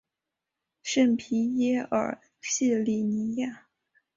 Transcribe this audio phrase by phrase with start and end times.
[0.81, 3.67] 圣皮耶尔谢里尼亚。